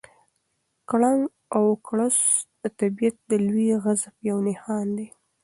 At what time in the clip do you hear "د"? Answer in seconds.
2.61-2.63, 3.29-3.31